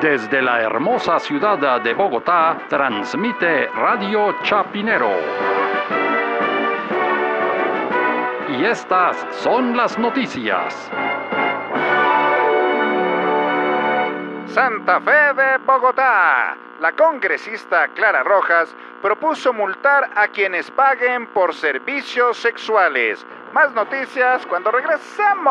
[0.00, 5.10] Desde la hermosa ciudad de Bogotá, transmite Radio Chapinero.
[8.50, 10.90] Y estas son las noticias.
[14.48, 16.56] Santa Fe de Bogotá.
[16.80, 23.24] La congresista Clara Rojas propuso multar a quienes paguen por servicios sexuales.
[23.54, 25.46] Más noticias cuando regresemos.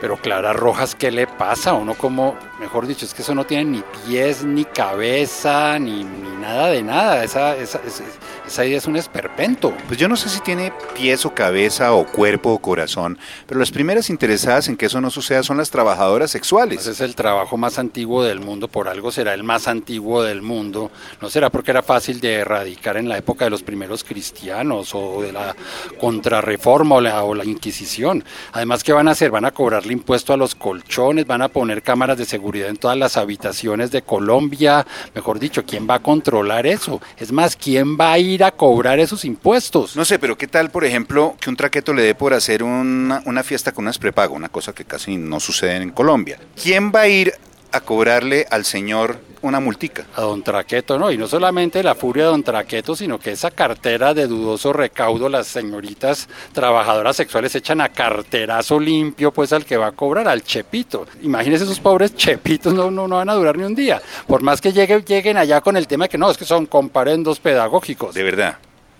[0.00, 1.72] Pero Clara Rojas, ¿qué le pasa?
[1.72, 6.36] Uno como, mejor dicho, es que eso no tiene ni pies, ni cabeza, ni, ni
[6.40, 7.24] nada de nada.
[7.24, 8.04] Esa, esa, esa,
[8.46, 9.74] esa idea es un esperpento.
[9.88, 13.72] Pues yo no sé si tiene pies o cabeza o cuerpo o corazón, pero las
[13.72, 16.80] primeras interesadas en que eso no suceda son las trabajadoras sexuales.
[16.80, 20.42] Ese es el trabajo más antiguo del mundo, por algo será el más antiguo del
[20.42, 20.92] mundo.
[21.20, 25.22] No será porque era fácil de erradicar en la época de los primeros cristianos o
[25.22, 25.56] de la
[25.98, 28.24] contrarreforma o la, o la Inquisición.
[28.52, 29.30] Además, ¿qué van a hacer?
[29.38, 32.98] Van a cobrarle impuesto a los colchones, van a poner cámaras de seguridad en todas
[32.98, 34.84] las habitaciones de Colombia.
[35.14, 37.00] Mejor dicho, ¿quién va a controlar eso?
[37.16, 39.94] Es más, ¿quién va a ir a cobrar esos impuestos?
[39.94, 43.22] No sé, pero ¿qué tal, por ejemplo, que un traqueto le dé por hacer una,
[43.26, 46.40] una fiesta con unas prepago, una cosa que casi no sucede en Colombia?
[46.60, 47.32] ¿Quién va a ir
[47.70, 50.06] a cobrarle al señor una multica?
[50.16, 53.50] A don Traqueto, no, y no solamente la furia de don Traqueto, sino que esa
[53.50, 59.76] cartera de dudoso recaudo, las señoritas trabajadoras sexuales echan a carterazo limpio, pues al que
[59.76, 61.06] va a cobrar, al chepito.
[61.22, 64.00] Imagínense esos pobres chepitos, no, no, no van a durar ni un día.
[64.26, 66.66] Por más que lleguen, lleguen allá con el tema de que no, es que son
[66.66, 68.14] comparendos pedagógicos.
[68.14, 68.58] De verdad,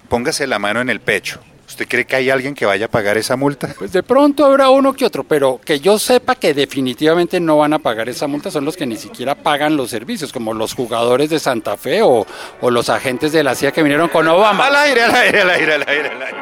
[0.08, 1.40] póngase la mano en el pecho.
[1.68, 3.68] ¿Usted cree que hay alguien que vaya a pagar esa multa?
[3.78, 7.74] Pues de pronto habrá uno que otro, pero que yo sepa que definitivamente no van
[7.74, 11.28] a pagar esa multa son los que ni siquiera pagan los servicios, como los jugadores
[11.28, 12.26] de Santa Fe o,
[12.62, 14.66] o los agentes de la CIA que vinieron con Obama.
[14.66, 16.38] Al aire, al aire, al aire, al aire, al aire.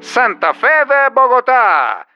[0.00, 2.06] Santa Fe de Bogotá.